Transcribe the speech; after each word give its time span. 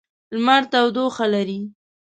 لمر 0.35 0.61
تودوخه 0.71 1.25
لري. 1.33 1.59